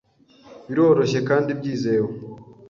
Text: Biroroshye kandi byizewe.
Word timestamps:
Biroroshye 0.67 1.19
kandi 1.29 1.49
byizewe. 1.59 2.09